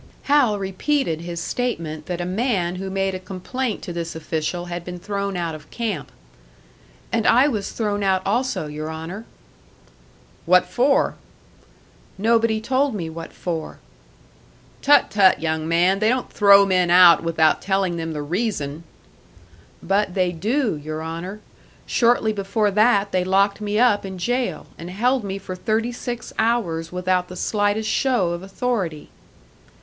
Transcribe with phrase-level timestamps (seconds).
[0.23, 4.83] Hal repeated his statement that a man who made a complaint to this official had
[4.83, 6.11] been thrown out of camp.
[7.11, 9.25] "And I was thrown out also, your Honour."
[10.47, 11.17] "What for?"
[12.17, 13.77] "Nobody told me what for."
[14.81, 15.99] "Tut, tut, young man!
[15.99, 18.83] They don't throw men out without telling them the reason!"
[19.83, 21.41] "But they do, your Honour!
[21.85, 26.33] Shortly before that they locked me up in jail, and held me for thirty six
[26.39, 29.09] hours without the slightest show of authority."